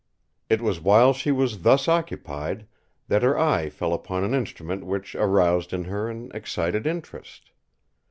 [0.49, 2.65] It was while she was thus occupied
[3.07, 7.51] that her eye fell upon an instrument which aroused in her an excited interest.